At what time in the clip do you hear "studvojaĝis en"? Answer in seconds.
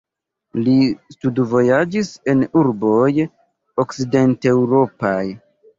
1.15-2.43